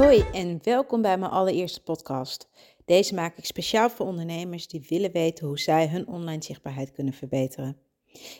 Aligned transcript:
Hoi 0.00 0.24
en 0.32 0.58
welkom 0.62 1.02
bij 1.02 1.18
mijn 1.18 1.30
allereerste 1.30 1.82
podcast. 1.82 2.48
Deze 2.84 3.14
maak 3.14 3.38
ik 3.38 3.44
speciaal 3.44 3.90
voor 3.90 4.06
ondernemers 4.06 4.68
die 4.68 4.86
willen 4.88 5.12
weten 5.12 5.46
hoe 5.46 5.58
zij 5.58 5.88
hun 5.88 6.08
online 6.08 6.42
zichtbaarheid 6.42 6.92
kunnen 6.92 7.12
verbeteren. 7.12 7.76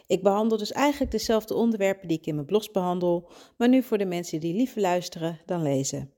Ik 0.06 0.22
behandel 0.22 0.58
dus 0.58 0.72
eigenlijk 0.72 1.10
dezelfde 1.10 1.54
onderwerpen 1.54 2.08
die 2.08 2.18
ik 2.18 2.26
in 2.26 2.34
mijn 2.34 2.46
blogs 2.46 2.70
behandel, 2.70 3.30
maar 3.56 3.68
nu 3.68 3.82
voor 3.82 3.98
de 3.98 4.04
mensen 4.04 4.40
die 4.40 4.54
liever 4.54 4.80
luisteren 4.80 5.40
dan 5.46 5.62
lezen. 5.62 6.12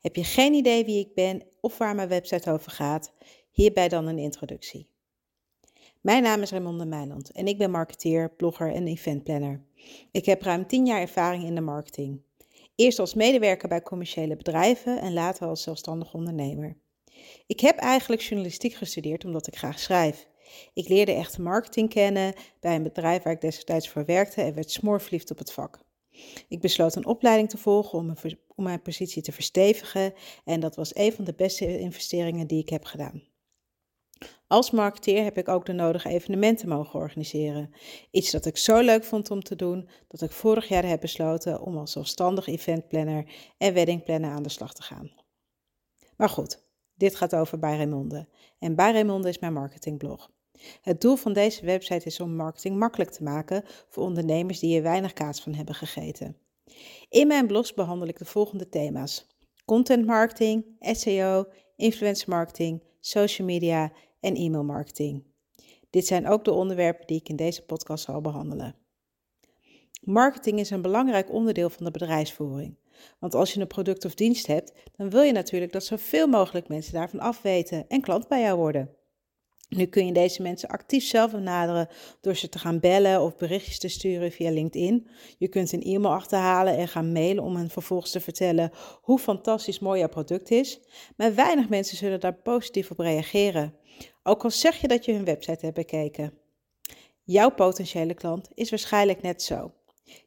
Heb 0.00 0.16
je 0.16 0.24
geen 0.24 0.54
idee 0.54 0.84
wie 0.84 1.00
ik 1.00 1.14
ben 1.14 1.42
of 1.60 1.78
waar 1.78 1.94
mijn 1.94 2.08
website 2.08 2.50
over 2.50 2.72
gaat? 2.72 3.12
Hierbij 3.50 3.88
dan 3.88 4.06
een 4.06 4.18
introductie. 4.18 4.88
Mijn 6.00 6.22
naam 6.22 6.42
is 6.42 6.50
Raymonde 6.50 6.86
Meiland 6.86 7.30
en 7.30 7.46
ik 7.46 7.58
ben 7.58 7.70
marketeer, 7.70 8.30
blogger 8.30 8.72
en 8.72 8.86
eventplanner. 8.86 9.64
Ik 10.10 10.26
heb 10.26 10.42
ruim 10.42 10.66
10 10.66 10.86
jaar 10.86 11.00
ervaring 11.00 11.44
in 11.44 11.54
de 11.54 11.60
marketing. 11.60 12.25
Eerst 12.76 12.98
als 12.98 13.14
medewerker 13.14 13.68
bij 13.68 13.82
commerciële 13.82 14.36
bedrijven 14.36 15.00
en 15.00 15.12
later 15.12 15.46
als 15.46 15.62
zelfstandig 15.62 16.14
ondernemer. 16.14 16.76
Ik 17.46 17.60
heb 17.60 17.76
eigenlijk 17.76 18.22
journalistiek 18.22 18.74
gestudeerd 18.74 19.24
omdat 19.24 19.46
ik 19.46 19.56
graag 19.56 19.78
schrijf. 19.78 20.28
Ik 20.74 20.88
leerde 20.88 21.12
echte 21.12 21.42
marketing 21.42 21.88
kennen 21.88 22.34
bij 22.60 22.74
een 22.74 22.82
bedrijf 22.82 23.22
waar 23.22 23.32
ik 23.32 23.40
destijds 23.40 23.88
voor 23.88 24.04
werkte 24.04 24.42
en 24.42 24.54
werd 24.54 24.70
smoorverliefd 24.70 25.30
op 25.30 25.38
het 25.38 25.52
vak. 25.52 25.78
Ik 26.48 26.60
besloot 26.60 26.94
een 26.94 27.06
opleiding 27.06 27.48
te 27.48 27.58
volgen 27.58 27.98
om 27.98 28.14
om 28.54 28.64
mijn 28.64 28.82
positie 28.82 29.22
te 29.22 29.32
verstevigen 29.32 30.12
en 30.44 30.60
dat 30.60 30.76
was 30.76 30.96
een 30.96 31.12
van 31.12 31.24
de 31.24 31.34
beste 31.34 31.78
investeringen 31.78 32.46
die 32.46 32.60
ik 32.60 32.68
heb 32.68 32.84
gedaan. 32.84 33.22
Als 34.46 34.70
marketeer 34.70 35.24
heb 35.24 35.38
ik 35.38 35.48
ook 35.48 35.66
de 35.66 35.72
nodige 35.72 36.08
evenementen 36.08 36.68
mogen 36.68 37.00
organiseren. 37.00 37.74
Iets 38.10 38.30
dat 38.30 38.46
ik 38.46 38.56
zo 38.56 38.80
leuk 38.80 39.04
vond 39.04 39.30
om 39.30 39.42
te 39.42 39.56
doen, 39.56 39.88
dat 40.08 40.22
ik 40.22 40.30
vorig 40.30 40.68
jaar 40.68 40.84
heb 40.84 41.00
besloten 41.00 41.60
om 41.60 41.76
als 41.76 41.92
zelfstandig 41.92 42.46
eventplanner 42.46 43.32
en 43.58 43.74
weddingplanner 43.74 44.30
aan 44.30 44.42
de 44.42 44.48
slag 44.48 44.74
te 44.74 44.82
gaan. 44.82 45.12
Maar 46.16 46.28
goed, 46.28 46.64
dit 46.94 47.14
gaat 47.14 47.34
over 47.34 47.58
Bij 47.58 47.76
Raymonde. 47.76 48.28
En 48.58 48.74
Bij 48.74 48.92
Raymonde 48.92 49.28
is 49.28 49.38
mijn 49.38 49.52
marketingblog. 49.52 50.30
Het 50.80 51.00
doel 51.00 51.16
van 51.16 51.32
deze 51.32 51.64
website 51.64 52.06
is 52.06 52.20
om 52.20 52.36
marketing 52.36 52.76
makkelijk 52.76 53.10
te 53.10 53.22
maken 53.22 53.64
voor 53.88 54.04
ondernemers 54.04 54.58
die 54.58 54.76
er 54.76 54.82
weinig 54.82 55.12
kaas 55.12 55.40
van 55.40 55.54
hebben 55.54 55.74
gegeten. 55.74 56.36
In 57.08 57.26
mijn 57.26 57.46
blogs 57.46 57.74
behandel 57.74 58.08
ik 58.08 58.18
de 58.18 58.24
volgende 58.24 58.68
thema's: 58.68 59.26
content 59.64 60.06
marketing, 60.06 60.64
SEO, 60.80 61.44
influencer 61.76 62.28
marketing, 62.28 62.82
social 63.00 63.46
media 63.46 63.92
en 64.20 64.36
e-mailmarketing. 64.36 65.24
Dit 65.90 66.06
zijn 66.06 66.28
ook 66.28 66.44
de 66.44 66.52
onderwerpen 66.52 67.06
die 67.06 67.20
ik 67.20 67.28
in 67.28 67.36
deze 67.36 67.64
podcast 67.64 68.04
zal 68.04 68.20
behandelen. 68.20 68.74
Marketing 70.00 70.58
is 70.58 70.70
een 70.70 70.82
belangrijk 70.82 71.32
onderdeel 71.32 71.70
van 71.70 71.84
de 71.84 71.90
bedrijfsvoering. 71.90 72.78
Want 73.18 73.34
als 73.34 73.52
je 73.52 73.60
een 73.60 73.66
product 73.66 74.04
of 74.04 74.14
dienst 74.14 74.46
hebt, 74.46 74.72
dan 74.96 75.10
wil 75.10 75.22
je 75.22 75.32
natuurlijk 75.32 75.72
dat 75.72 75.84
zoveel 75.84 76.26
mogelijk 76.26 76.68
mensen 76.68 76.92
daarvan 76.92 77.20
afweten 77.20 77.88
en 77.88 78.00
klant 78.00 78.28
bij 78.28 78.40
jou 78.40 78.58
worden. 78.58 78.96
Nu 79.68 79.86
kun 79.86 80.06
je 80.06 80.12
deze 80.12 80.42
mensen 80.42 80.68
actief 80.68 81.04
zelf 81.04 81.30
benaderen 81.30 81.88
door 82.20 82.36
ze 82.36 82.48
te 82.48 82.58
gaan 82.58 82.80
bellen 82.80 83.22
of 83.22 83.36
berichtjes 83.36 83.78
te 83.78 83.88
sturen 83.88 84.32
via 84.32 84.50
LinkedIn. 84.50 85.08
Je 85.38 85.48
kunt 85.48 85.72
een 85.72 85.82
e-mail 85.82 86.14
achterhalen 86.14 86.76
en 86.76 86.88
gaan 86.88 87.12
mailen 87.12 87.44
om 87.44 87.56
hen 87.56 87.70
vervolgens 87.70 88.10
te 88.10 88.20
vertellen 88.20 88.70
hoe 89.00 89.18
fantastisch 89.18 89.78
mooi 89.78 89.98
jouw 89.98 90.08
product 90.08 90.50
is. 90.50 90.80
Maar 91.16 91.34
weinig 91.34 91.68
mensen 91.68 91.96
zullen 91.96 92.20
daar 92.20 92.34
positief 92.34 92.90
op 92.90 92.98
reageren. 92.98 93.74
Ook 94.22 94.44
al 94.44 94.50
zeg 94.50 94.80
je 94.80 94.88
dat 94.88 95.04
je 95.04 95.12
hun 95.12 95.24
website 95.24 95.64
hebt 95.64 95.76
bekeken. 95.76 96.32
Jouw 97.22 97.50
potentiële 97.50 98.14
klant 98.14 98.48
is 98.54 98.70
waarschijnlijk 98.70 99.22
net 99.22 99.42
zo. 99.42 99.72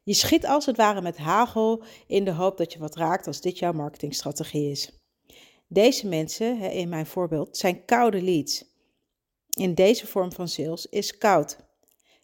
Je 0.02 0.14
schiet 0.14 0.46
als 0.46 0.66
het 0.66 0.76
ware 0.76 1.02
met 1.02 1.16
hagel 1.16 1.82
in 2.06 2.24
de 2.24 2.32
hoop 2.32 2.56
dat 2.56 2.72
je 2.72 2.78
wat 2.78 2.96
raakt 2.96 3.26
als 3.26 3.40
dit 3.40 3.58
jouw 3.58 3.72
marketingstrategie 3.72 4.70
is. 4.70 4.92
Deze 5.68 6.06
mensen, 6.06 6.60
in 6.60 6.88
mijn 6.88 7.06
voorbeeld, 7.06 7.56
zijn 7.56 7.84
koude 7.84 8.22
leads 8.22 8.69
in 9.50 9.74
deze 9.74 10.06
vorm 10.06 10.32
van 10.32 10.48
sales 10.48 10.86
is 10.86 11.18
koud. 11.18 11.56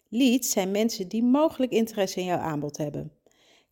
Leads 0.09 0.49
zijn 0.49 0.71
mensen 0.71 1.07
die 1.07 1.23
mogelijk 1.23 1.71
interesse 1.71 2.19
in 2.19 2.25
jouw 2.25 2.37
aanbod 2.37 2.77
hebben. 2.77 3.11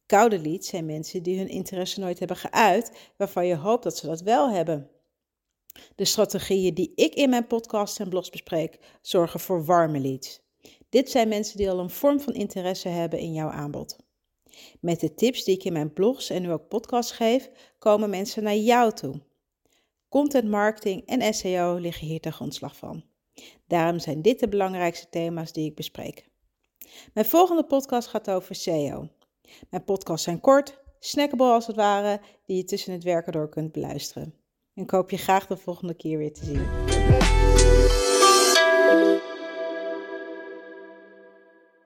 Koude 0.05 0.39
leads 0.39 0.67
zijn 0.67 0.85
mensen 0.85 1.23
die 1.23 1.37
hun 1.37 1.49
interesse 1.49 1.99
nooit 1.99 2.19
hebben 2.19 2.37
geuit, 2.37 3.11
waarvan 3.17 3.47
je 3.47 3.55
hoopt 3.55 3.83
dat 3.83 3.97
ze 3.97 4.07
dat 4.07 4.21
wel 4.21 4.49
hebben. 4.49 4.89
De 5.95 6.05
strategieën 6.05 6.73
die 6.73 6.91
ik 6.95 7.15
in 7.15 7.29
mijn 7.29 7.47
podcast 7.47 7.99
en 7.99 8.09
blogs 8.09 8.29
bespreek, 8.29 8.79
zorgen 9.01 9.39
voor 9.39 9.65
warme 9.65 9.99
leads. 9.99 10.39
Dit 10.89 11.09
zijn 11.09 11.27
mensen 11.27 11.57
die 11.57 11.69
al 11.69 11.79
een 11.79 11.89
vorm 11.89 12.19
van 12.19 12.33
interesse 12.33 12.87
hebben 12.87 13.19
in 13.19 13.33
jouw 13.33 13.49
aanbod. 13.49 13.95
Met 14.79 14.99
de 14.99 15.13
tips 15.13 15.43
die 15.43 15.55
ik 15.55 15.63
in 15.63 15.73
mijn 15.73 15.93
blogs 15.93 16.29
en 16.29 16.41
nu 16.41 16.51
ook 16.51 16.67
podcasts 16.67 17.11
geef, 17.11 17.49
komen 17.79 18.09
mensen 18.09 18.43
naar 18.43 18.55
jou 18.55 18.93
toe. 18.93 19.21
Content 20.09 20.49
marketing 20.49 21.05
en 21.05 21.33
SEO 21.33 21.75
liggen 21.75 22.07
hier 22.07 22.19
ten 22.19 22.33
grondslag 22.33 22.75
van. 22.75 23.03
Daarom 23.67 23.99
zijn 23.99 24.21
dit 24.21 24.39
de 24.39 24.47
belangrijkste 24.47 25.09
thema's 25.09 25.51
die 25.51 25.69
ik 25.69 25.75
bespreek. 25.75 26.27
Mijn 27.13 27.25
volgende 27.25 27.65
podcast 27.65 28.07
gaat 28.07 28.29
over 28.29 28.55
SEO. 28.55 29.09
Mijn 29.69 29.83
podcasts 29.83 30.23
zijn 30.23 30.39
kort, 30.39 30.83
snackable 30.99 31.51
als 31.51 31.67
het 31.67 31.75
ware, 31.75 32.21
die 32.45 32.57
je 32.57 32.63
tussen 32.63 32.93
het 32.93 33.03
werken 33.03 33.31
door 33.31 33.49
kunt 33.49 33.71
beluisteren. 33.71 34.33
Ik 34.73 34.89
hoop 34.89 35.09
je 35.09 35.17
graag 35.17 35.47
de 35.47 35.57
volgende 35.57 35.93
keer 35.93 36.17
weer 36.17 36.33
te 36.33 36.45
zien. 36.45 36.65